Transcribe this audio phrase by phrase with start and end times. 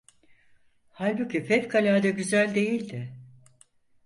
[0.91, 3.13] Halbuki fevkalâde güzel değildi.